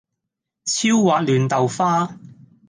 [0.65, 2.17] 超滑嫩豆花